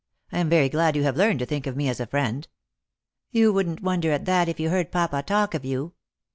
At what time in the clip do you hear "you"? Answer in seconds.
0.95-1.03, 3.29-3.53, 4.59-4.71, 5.63-5.93